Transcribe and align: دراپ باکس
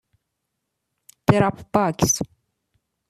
دراپ 1.27 1.57
باکس 1.73 2.15